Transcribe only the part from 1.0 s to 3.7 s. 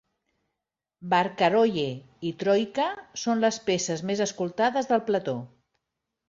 "Barcarolle" i "Troika" són les